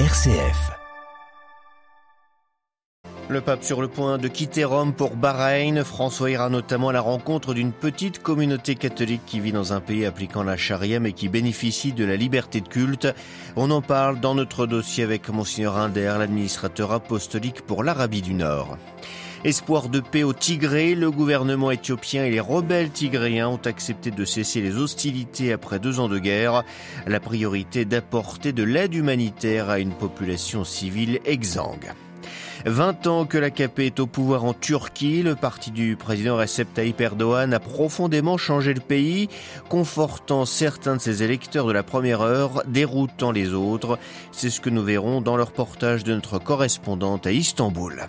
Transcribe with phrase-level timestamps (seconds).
[0.00, 0.72] RCF.
[3.28, 7.00] Le pape sur le point de quitter Rome pour Bahreïn, François ira notamment à la
[7.00, 11.28] rencontre d'une petite communauté catholique qui vit dans un pays appliquant la charia mais qui
[11.28, 13.06] bénéficie de la liberté de culte.
[13.54, 18.76] On en parle dans notre dossier avec Monseigneur Inder, l'administrateur apostolique pour l'Arabie du Nord.
[19.44, 24.24] Espoir de paix au Tigré, le gouvernement éthiopien et les rebelles tigréens ont accepté de
[24.24, 26.64] cesser les hostilités après deux ans de guerre.
[27.06, 31.92] La priorité d'apporter de l'aide humanitaire à une population civile exsangue.
[32.64, 36.98] 20 ans que l'AKP est au pouvoir en Turquie, le parti du président Recep Tayyip
[37.02, 39.28] Erdogan a profondément changé le pays,
[39.68, 43.98] confortant certains de ses électeurs de la première heure, déroutant les autres.
[44.32, 48.06] C'est ce que nous verrons dans le reportage de notre correspondante à Istanbul.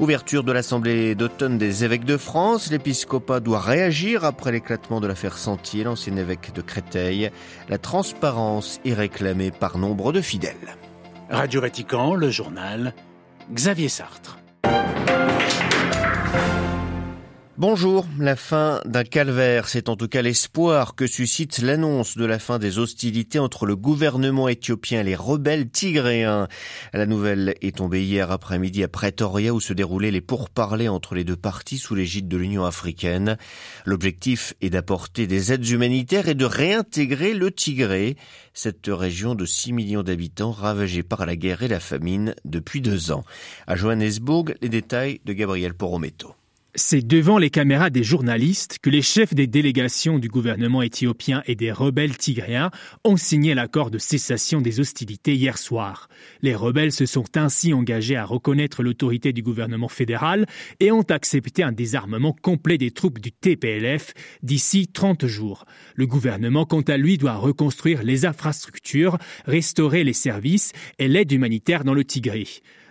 [0.00, 5.36] Ouverture de l'Assemblée d'automne des évêques de France, l'épiscopat doit réagir après l'éclatement de l'affaire
[5.36, 7.32] Sentier, l'ancien évêque de Créteil.
[7.68, 10.76] La transparence est réclamée par nombre de fidèles.
[11.30, 12.94] Radio Vatican, le journal,
[13.52, 14.38] Xavier Sartre.
[17.58, 22.38] Bonjour, la fin d'un calvaire, c'est en tout cas l'espoir que suscite l'annonce de la
[22.38, 26.46] fin des hostilités entre le gouvernement éthiopien et les rebelles tigréens.
[26.92, 31.24] La nouvelle est tombée hier après-midi à Pretoria où se déroulaient les pourparlers entre les
[31.24, 33.36] deux parties sous l'égide de l'Union africaine.
[33.84, 38.16] L'objectif est d'apporter des aides humanitaires et de réintégrer le Tigré,
[38.54, 43.10] cette région de 6 millions d'habitants ravagée par la guerre et la famine depuis deux
[43.10, 43.24] ans.
[43.66, 46.36] À Johannesburg, les détails de Gabriel Porometo.
[46.74, 51.54] C'est devant les caméras des journalistes que les chefs des délégations du gouvernement éthiopien et
[51.54, 52.70] des rebelles tigréens
[53.04, 56.08] ont signé l'accord de cessation des hostilités hier soir.
[56.42, 60.44] Les rebelles se sont ainsi engagés à reconnaître l'autorité du gouvernement fédéral
[60.78, 65.64] et ont accepté un désarmement complet des troupes du TPLF d'ici 30 jours.
[65.94, 71.82] Le gouvernement, quant à lui, doit reconstruire les infrastructures, restaurer les services et l'aide humanitaire
[71.82, 72.46] dans le Tigré.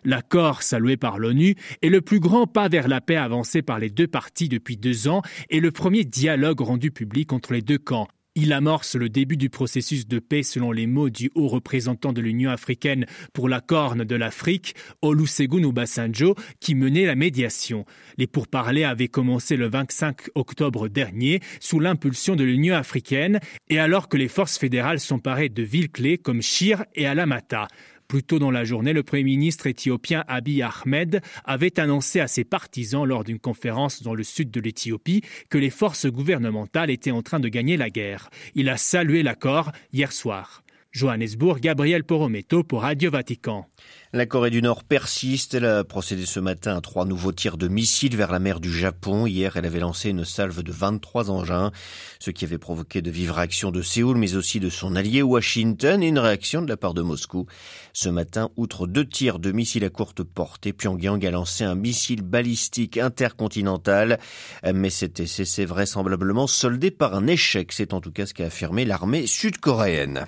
[0.07, 3.89] L'accord salué par l'ONU est le plus grand pas vers la paix avancé par les
[3.89, 8.07] deux parties depuis deux ans et le premier dialogue rendu public entre les deux camps.
[8.33, 12.21] Il amorce le début du processus de paix selon les mots du haut représentant de
[12.21, 17.83] l'Union africaine pour la Corne de l'Afrique, Olusegun Obasanjo, qui menait la médiation.
[18.17, 24.07] Les pourparlers avaient commencé le 25 octobre dernier sous l'impulsion de l'Union africaine et alors
[24.07, 27.67] que les forces fédérales sont parées de villes clés comme Shire et Alamata.
[28.07, 32.45] Plus tôt dans la journée, le Premier ministre éthiopien Abiy Ahmed avait annoncé à ses
[32.45, 37.21] partisans lors d'une conférence dans le sud de l'Éthiopie que les forces gouvernementales étaient en
[37.21, 38.29] train de gagner la guerre.
[38.55, 40.63] Il a salué l'accord hier soir.
[40.93, 43.67] Johannesburg, Gabriel Porometo pour Radio Vatican.
[44.13, 45.53] La Corée du Nord persiste.
[45.53, 48.71] Elle a procédé ce matin à trois nouveaux tirs de missiles vers la mer du
[48.71, 49.27] Japon.
[49.27, 51.73] Hier, elle avait lancé une salve de 23 engins,
[52.19, 56.01] ce qui avait provoqué de vives réactions de Séoul, mais aussi de son allié Washington
[56.01, 57.47] et une réaction de la part de Moscou.
[57.91, 62.21] Ce matin, outre deux tirs de missiles à courte portée, Pyongyang a lancé un missile
[62.21, 64.19] balistique intercontinental.
[64.73, 67.73] Mais cet essai s'est vraisemblablement soldé par un échec.
[67.73, 70.27] C'est en tout cas ce qu'a affirmé l'armée sud-coréenne.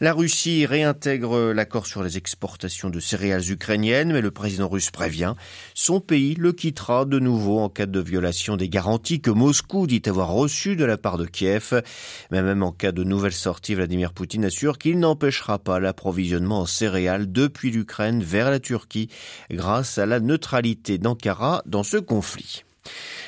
[0.00, 5.34] La Russie réintègre l'accord sur les exportations de céréales ukrainiennes, mais le président russe prévient,
[5.74, 10.00] son pays le quittera de nouveau en cas de violation des garanties que Moscou dit
[10.06, 11.82] avoir reçues de la part de Kiev.
[12.30, 16.66] Mais même en cas de nouvelle sortie, Vladimir Poutine assure qu'il n'empêchera pas l'approvisionnement en
[16.66, 19.10] céréales depuis l'Ukraine vers la Turquie
[19.50, 22.64] grâce à la neutralité d'Ankara dans ce conflit.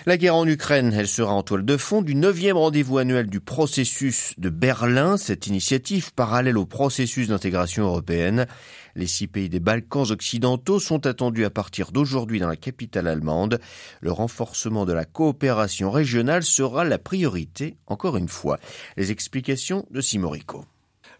[0.06, 3.40] La guerre en Ukraine, elle sera en toile de fond du neuvième rendez-vous annuel du
[3.40, 8.46] processus de Berlin, cette initiative parallèle au processus d'intégration européenne.
[8.96, 13.60] Les six pays des Balkans occidentaux sont attendus à partir d'aujourd'hui dans la capitale allemande.
[14.02, 18.58] Le renforcement de la coopération régionale sera la priorité, encore une fois.
[18.96, 20.66] Les explications de Simorico.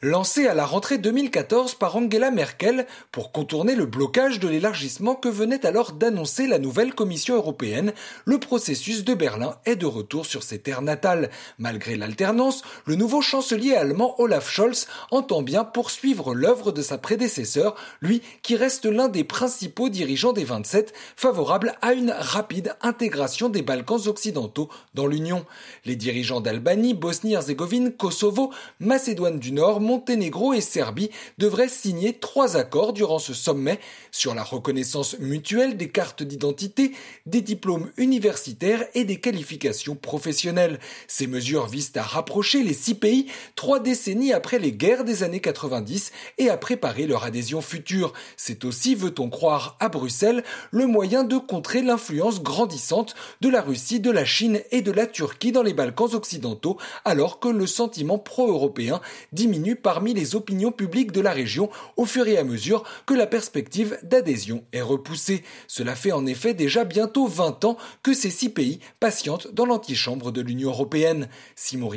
[0.03, 5.29] Lancé à la rentrée 2014 par Angela Merkel pour contourner le blocage de l'élargissement que
[5.29, 7.93] venait alors d'annoncer la nouvelle Commission européenne,
[8.25, 11.31] le processus de Berlin est de retour sur ses terres natales.
[11.59, 17.75] Malgré l'alternance, le nouveau chancelier allemand Olaf Scholz entend bien poursuivre l'œuvre de sa prédécesseur,
[18.01, 23.63] lui qui reste l'un des principaux dirigeants des 27 favorables à une rapide intégration des
[23.63, 25.47] Balkans occidentaux dans l'Union.
[25.85, 32.93] Les dirigeants d'Albanie, Bosnie-Herzégovine, Kosovo, Macédoine du Nord, Monténégro et Serbie devraient signer trois accords
[32.93, 33.79] durant ce sommet
[34.11, 36.93] sur la reconnaissance mutuelle des cartes d'identité,
[37.27, 40.81] des diplômes universitaires et des qualifications professionnelles.
[41.07, 45.41] Ces mesures visent à rapprocher les six pays trois décennies après les guerres des années
[45.41, 48.13] 90 et à préparer leur adhésion future.
[48.37, 54.01] C'est aussi, veut-on croire, à Bruxelles, le moyen de contrer l'influence grandissante de la Russie,
[54.01, 58.19] de la Chine et de la Turquie dans les Balkans occidentaux, alors que le sentiment
[58.19, 59.01] pro-européen
[59.33, 63.27] diminue parmi les opinions publiques de la région au fur et à mesure que la
[63.27, 65.43] perspective d'adhésion est repoussée.
[65.67, 70.33] Cela fait en effet déjà bientôt 20 ans que ces six pays patientent dans l'antichambre
[70.33, 71.29] de l'Union européenne.
[71.55, 71.91] Simon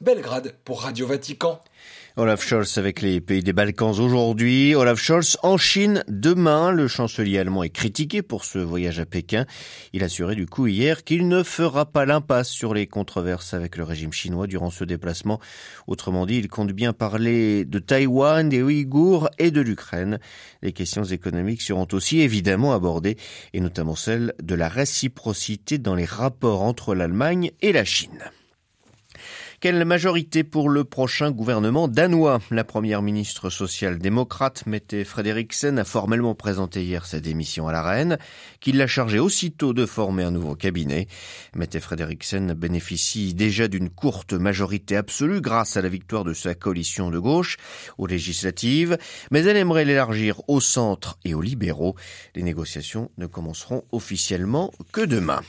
[0.00, 1.60] Belgrade pour Radio Vatican.
[2.18, 4.74] Olaf Scholz avec les pays des Balkans aujourd'hui.
[4.74, 6.72] Olaf Scholz en Chine demain.
[6.72, 9.46] Le chancelier allemand est critiqué pour ce voyage à Pékin.
[9.92, 13.84] Il assurait du coup hier qu'il ne fera pas l'impasse sur les controverses avec le
[13.84, 15.38] régime chinois durant ce déplacement.
[15.86, 20.18] Autrement dit, il compte bien parler de Taïwan, des Ouïghours et de l'Ukraine.
[20.60, 23.16] Les questions économiques seront aussi évidemment abordées
[23.52, 28.32] et notamment celle de la réciprocité dans les rapports entre l'Allemagne et la Chine.
[29.60, 32.38] Quelle majorité pour le prochain gouvernement danois?
[32.52, 38.18] La première ministre social-démocrate, Mette Frederiksen, a formellement présenté hier sa démission à la reine,
[38.60, 41.08] qui l'a chargé aussitôt de former un nouveau cabinet.
[41.56, 47.10] Mette Frederiksen bénéficie déjà d'une courte majorité absolue grâce à la victoire de sa coalition
[47.10, 47.56] de gauche
[47.98, 48.96] aux législatives,
[49.32, 51.96] mais elle aimerait l'élargir au centre et aux libéraux.
[52.36, 55.40] Les négociations ne commenceront officiellement que demain.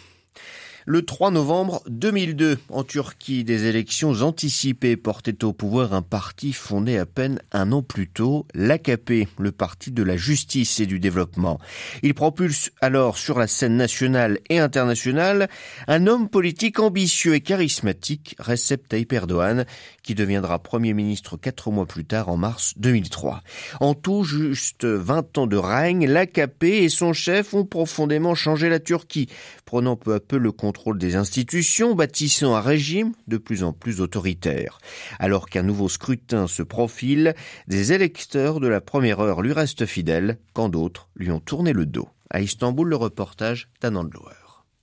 [0.85, 6.97] Le 3 novembre 2002, en Turquie, des élections anticipées portaient au pouvoir un parti fondé
[6.97, 11.59] à peine un an plus tôt, l'AKP, le parti de la justice et du développement.
[12.01, 15.49] Il propulse alors sur la scène nationale et internationale
[15.87, 19.65] un homme politique ambitieux et charismatique, Recep Tayyip Erdogan,
[20.01, 23.41] qui deviendra Premier ministre quatre mois plus tard en mars 2003.
[23.81, 28.79] En tout, juste 20 ans de règne, l'AKP et son chef ont profondément changé la
[28.79, 29.27] Turquie,
[29.69, 34.01] prenant peu à peu le contrôle des institutions, bâtissant un régime de plus en plus
[34.01, 34.79] autoritaire.
[35.19, 37.35] Alors qu'un nouveau scrutin se profile,
[37.67, 41.85] des électeurs de la première heure lui restent fidèles, quand d'autres lui ont tourné le
[41.85, 42.09] dos.
[42.31, 44.09] À Istanbul, le reportage d'Anand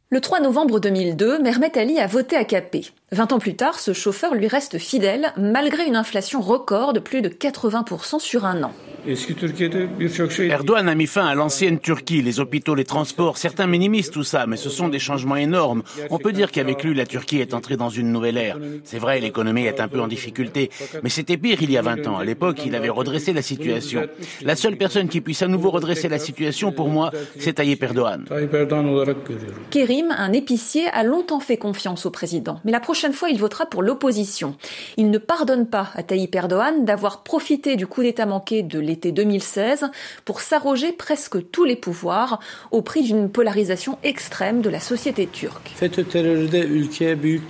[0.09, 2.93] Le 3 novembre 2002, Mehmet Ali a voté AKP.
[3.11, 7.23] Vingt ans plus tard, ce chauffeur lui reste fidèle malgré une inflation record de plus
[7.23, 8.73] de 80% sur un an.
[10.41, 13.39] Erdogan a mis fin à l'ancienne Turquie, les hôpitaux, les transports.
[13.39, 15.85] Certains minimisent tout ça, mais ce sont des changements énormes.
[16.11, 18.59] On peut dire qu'avec lui, la Turquie est entrée dans une nouvelle ère.
[18.83, 20.71] C'est vrai, l'économie est un peu en difficulté,
[21.05, 22.17] mais c'était pire il y a 20 ans.
[22.17, 24.09] À l'époque, il avait redressé la situation.
[24.43, 28.25] La seule personne qui puisse à nouveau redresser la situation, pour moi, c'est Tayyip Erdogan.
[30.19, 33.83] Un épicier, a longtemps fait confiance au président, mais la prochaine fois, il votera pour
[33.83, 34.55] l'opposition.
[34.99, 39.11] Il ne pardonne pas à Tayyip Erdogan d'avoir profité du coup d'État manqué de l'été
[39.13, 39.87] 2016
[40.25, 42.41] pour s'arroger presque tous les pouvoirs
[42.73, 45.73] au prix d'une polarisation extrême de la société turque.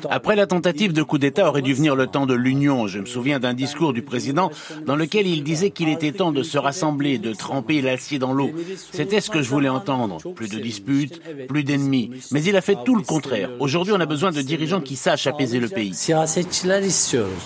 [0.08, 2.86] Après la tentative de coup d'État aurait dû venir le temps de l'union.
[2.86, 4.50] Je me souviens d'un discours du président
[4.86, 8.52] dans lequel il disait qu'il était temps de se rassembler, de tremper l'acier dans l'eau.
[8.92, 10.18] C'était ce que je voulais entendre.
[10.34, 12.10] Plus de disputes, plus d'ennemis.
[12.36, 13.48] Mais il a fait tout le contraire.
[13.60, 15.94] Aujourd'hui, on a besoin de dirigeants qui sachent apaiser le pays.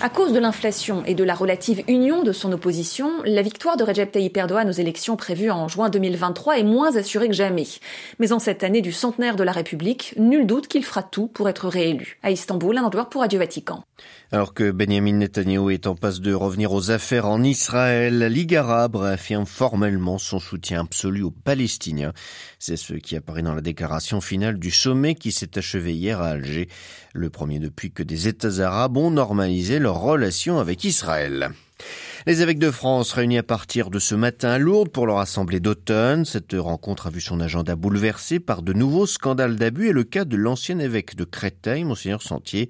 [0.01, 3.85] À cause de l'inflation et de la relative union de son opposition, la victoire de
[3.85, 7.67] Recep Tayyip Erdogan aux élections prévues en juin 2023 est moins assurée que jamais.
[8.19, 11.47] Mais en cette année du centenaire de la République, nul doute qu'il fera tout pour
[11.47, 12.19] être réélu.
[12.21, 13.85] À Istanbul, un endroit pour Radio Vatican.
[14.33, 18.55] Alors que Benjamin Netanyahu est en passe de revenir aux affaires en Israël, la Ligue
[18.55, 22.13] arabe affirme formellement son soutien absolu aux Palestiniens.
[22.59, 26.29] C'est ce qui apparaît dans la déclaration finale du sommet qui s'est achevé hier à
[26.29, 26.67] Alger,
[27.13, 31.51] le premier depuis que des États arabes ont normalisé leurs relations avec Israël.
[32.27, 35.59] Les évêques de France réunis à partir de ce matin à Lourdes pour leur assemblée
[35.59, 36.25] d'automne.
[36.25, 40.25] Cette rencontre a vu son agenda bouleversé par de nouveaux scandales d'abus et le cas
[40.25, 42.69] de l'ancien évêque de Créteil, Monseigneur Sentier.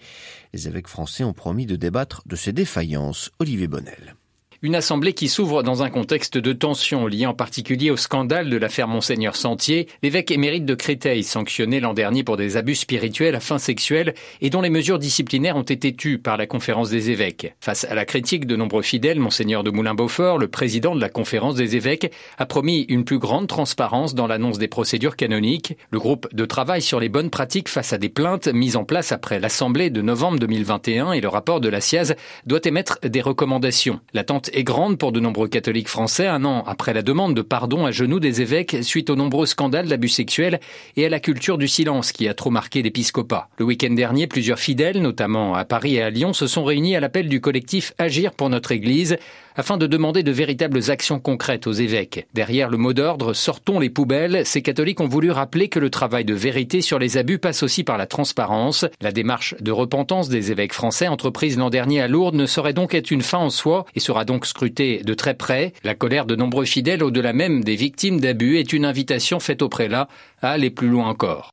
[0.54, 3.32] Les évêques français ont promis de débattre de ces défaillances.
[3.40, 4.16] Olivier Bonnel.
[4.64, 8.58] Une assemblée qui s'ouvre dans un contexte de tension lié en particulier au scandale de
[8.58, 13.40] l'affaire Monseigneur Sentier, l'évêque émérite de Créteil, sanctionné l'an dernier pour des abus spirituels à
[13.40, 17.56] fin sexuelle et dont les mesures disciplinaires ont été tues par la conférence des évêques.
[17.60, 21.56] Face à la critique de nombreux fidèles, Monseigneur de Moulin-Beaufort, le président de la conférence
[21.56, 25.76] des évêques, a promis une plus grande transparence dans l'annonce des procédures canoniques.
[25.90, 29.12] Le groupe de travail sur les bonnes pratiques face à des plaintes mises en place
[29.12, 32.14] après l'assemblée de novembre 2021 et le rapport de la SIAZ
[32.46, 34.00] doit émettre des recommandations.
[34.14, 37.86] L'attente est grande pour de nombreux catholiques français un an après la demande de pardon
[37.86, 40.60] à genoux des évêques suite aux nombreux scandales d'abus sexuels
[40.96, 43.50] et à la culture du silence qui a trop marqué l'épiscopat.
[43.58, 47.00] Le week-end dernier, plusieurs fidèles, notamment à Paris et à Lyon, se sont réunis à
[47.00, 49.18] l'appel du collectif Agir pour notre Église
[49.56, 52.28] afin de demander de véritables actions concrètes aux évêques.
[52.34, 56.26] Derrière le mot d'ordre Sortons les poubelles, ces catholiques ont voulu rappeler que le travail
[56.26, 58.86] de vérité sur les abus passe aussi par la transparence.
[59.02, 62.94] La démarche de repentance des évêques français entreprise l'an dernier à Lourdes ne saurait donc
[62.94, 65.74] être une fin en soi et sera donc scrutée de très près.
[65.84, 69.70] La colère de nombreux fidèles au-delà même des victimes d'abus est une invitation faite au
[69.70, 70.08] prélat
[70.42, 71.52] à aller plus loin encore.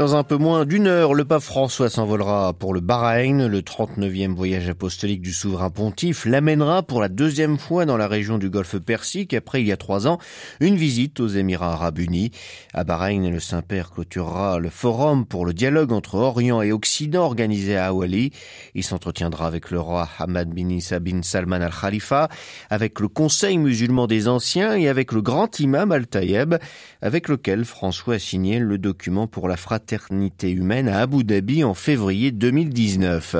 [0.00, 3.46] Dans un peu moins d'une heure, le pape François s'envolera pour le Bahreïn.
[3.46, 8.38] Le 39e voyage apostolique du souverain pontife l'amènera pour la deuxième fois dans la région
[8.38, 10.16] du Golfe Persique après, il y a trois ans,
[10.60, 12.30] une visite aux Émirats Arabes Unis.
[12.72, 17.76] À Bahreïn, le Saint-Père clôturera le forum pour le dialogue entre Orient et Occident organisé
[17.76, 18.32] à Awali.
[18.74, 22.30] Il s'entretiendra avec le roi Hamad bin Issa bin Salman al-Khalifa,
[22.70, 26.54] avec le Conseil musulman des anciens et avec le grand imam al-Tayeb,
[27.02, 31.64] avec lequel François a signé le document pour la fraternité fraternité humaine à Abu Dhabi
[31.64, 33.34] en février 2019.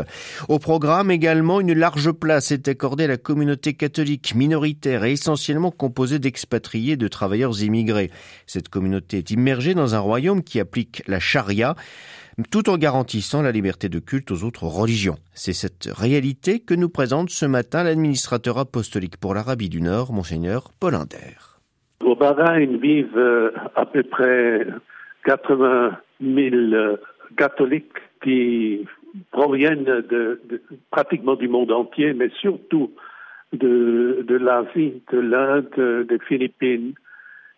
[0.48, 5.70] Au programme également, une large place est accordée à la communauté catholique minoritaire et essentiellement
[5.70, 8.10] composée d'expatriés de travailleurs immigrés.
[8.46, 11.76] Cette communauté est immergée dans un royaume qui applique la charia
[12.50, 15.18] tout en garantissant la liberté de culte aux autres religions.
[15.32, 20.72] C'est cette réalité que nous présente ce matin l'administrateur apostolique pour l'Arabie du Nord, monseigneur
[20.80, 21.60] Paul Inder.
[22.04, 24.66] Au Bahreïn vivent euh, à peu près
[25.26, 26.96] 80 000 euh,
[27.36, 28.86] catholiques qui
[29.30, 30.40] proviennent de,
[30.90, 32.92] pratiquement du monde entier, mais surtout
[33.52, 36.94] de, de l'Asie, de l'Inde, des Philippines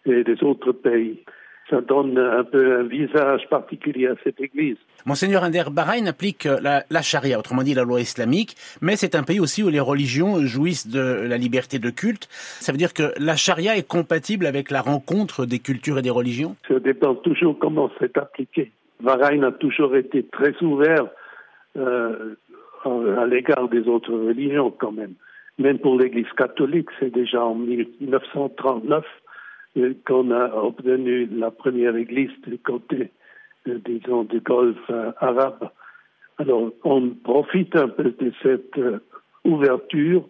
[0.06, 1.22] et des autres pays
[1.70, 4.76] ça donne un peu un visage particulier à cette église.
[5.06, 9.22] Monseigneur Inder, Bahreïn applique la, la charia, autrement dit la loi islamique, mais c'est un
[9.22, 12.28] pays aussi où les religions jouissent de la liberté de culte.
[12.30, 16.10] Ça veut dire que la charia est compatible avec la rencontre des cultures et des
[16.10, 16.56] religions?
[16.68, 18.72] Ça dépend toujours comment c'est appliqué.
[19.00, 21.06] Bahreïn a toujours été très ouvert
[21.76, 22.36] euh,
[22.84, 25.14] à l'égard des autres religions quand même.
[25.58, 29.04] Même pour l'Église catholique, c'est déjà en 1939
[30.06, 33.10] qu'on a obtenu la première église du côté,
[33.68, 35.70] euh, disons, du golfe euh, arabe.
[36.38, 38.98] Alors, on profite un peu de cette euh,
[39.44, 40.24] ouverture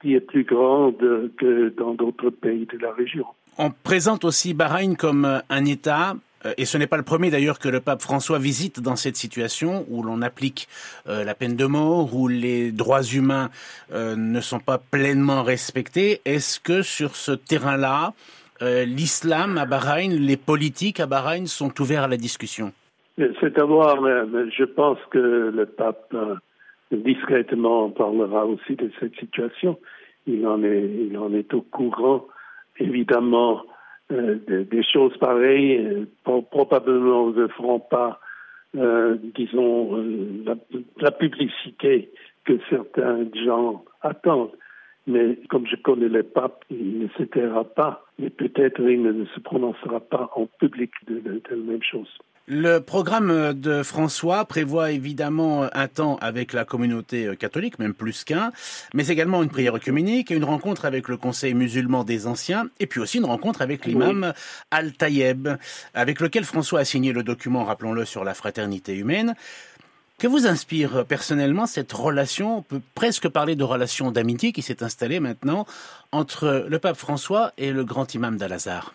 [0.00, 0.98] qui est plus grande
[1.38, 3.24] que dans d'autres pays de la région.
[3.58, 6.16] On présente aussi Bahreïn comme un État
[6.56, 9.86] et ce n'est pas le premier d'ailleurs que le pape François visite dans cette situation
[9.88, 10.66] où l'on applique
[11.06, 13.50] la peine de mort, où les droits humains
[13.94, 16.20] ne sont pas pleinement respectés.
[16.24, 18.14] Est-ce que sur ce terrain-là,
[18.62, 22.72] euh, l'islam à Bahreïn, les politiques à Bahreïn sont ouverts à la discussion
[23.16, 26.36] C'est à voir, mais je pense que le pape euh,
[26.92, 29.78] discrètement parlera aussi de cette situation.
[30.26, 32.26] Il en est, il en est au courant.
[32.78, 33.62] Évidemment,
[34.12, 38.20] euh, des, choses pareilles probablement ne feront pas,
[38.74, 40.04] disons,
[41.00, 42.10] la, publicité
[42.44, 44.52] que certains gens attendent
[45.06, 49.24] mais comme je connais le pape, il ne se taira pas, mais peut-être il ne
[49.26, 52.08] se prononcera pas en public de, la même chose.
[52.48, 58.50] Le programme de François prévoit évidemment un temps avec la communauté catholique, même plus qu'un,
[58.94, 62.86] mais également une prière œcuménique et une rencontre avec le Conseil musulman des anciens, et
[62.88, 64.32] puis aussi une rencontre avec l'imam
[64.72, 65.50] Al-Tayeb,
[65.94, 69.34] avec lequel François a signé le document, rappelons-le, sur la fraternité humaine.
[70.22, 74.84] Que vous inspire personnellement cette relation, on peut presque parler de relation d'amitié qui s'est
[74.84, 75.64] installée maintenant
[76.12, 78.92] entre le pape François et le grand imam d'Al-Azhar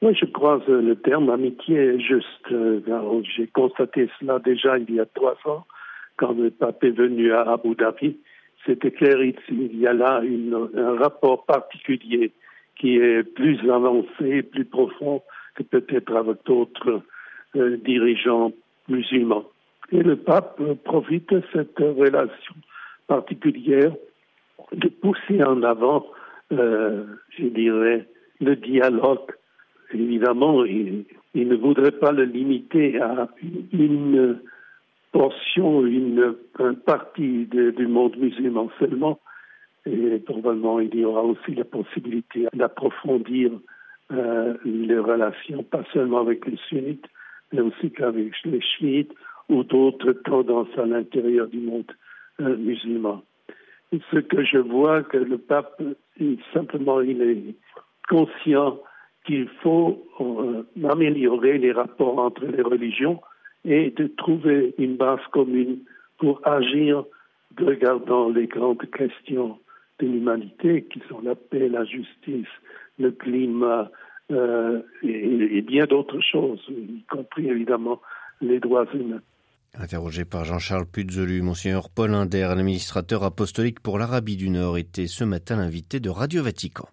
[0.00, 2.50] Oui, je crois que le terme amitié juste.
[2.50, 2.80] Euh,
[3.36, 5.66] j'ai constaté cela déjà il y a trois ans,
[6.16, 8.16] quand le pape est venu à Abu Dhabi.
[8.64, 12.32] C'était clair, il y a là un rapport particulier
[12.80, 15.20] qui est plus avancé, plus profond
[15.54, 17.02] que peut-être avec d'autres
[17.56, 18.52] euh, dirigeants
[18.88, 19.44] musulmans.
[19.92, 22.54] Et le pape profite de cette relation
[23.06, 23.92] particulière
[24.72, 26.06] de pousser en avant,
[26.52, 27.04] euh,
[27.36, 28.06] je dirais,
[28.40, 29.30] le dialogue.
[29.92, 33.28] Évidemment, il, ne voudrait pas le limiter à
[33.72, 34.40] une,
[35.12, 36.34] portion, une,
[36.86, 39.20] partie du monde musulman seulement.
[39.84, 43.50] Et probablement, il y aura aussi la possibilité d'approfondir
[44.10, 47.04] euh, les relations, pas seulement avec les sunnites,
[47.52, 49.12] mais aussi qu'avec les chiites
[49.48, 51.90] ou d'autres tendances à l'intérieur du monde
[52.40, 53.22] euh, musulman.
[54.10, 55.82] ce que je vois, que le pape,
[56.52, 57.54] simplement, il est
[58.08, 58.78] conscient
[59.24, 63.20] qu'il faut euh, améliorer les rapports entre les religions
[63.64, 65.78] et de trouver une base commune
[66.18, 67.04] pour agir
[67.58, 69.58] regardant les grandes questions
[69.98, 72.48] de l'humanité qui sont la paix, la justice,
[72.98, 73.90] le climat
[74.30, 78.00] euh, et, et, bien d'autres choses, y compris évidemment
[78.40, 79.20] les droits humains.
[79.78, 85.24] Interrogé par Jean-Charles Puzolu, Monseigneur Paul Inder, l'administrateur apostolique pour l'Arabie du Nord, était ce
[85.24, 86.86] matin l'invité de Radio Vatican.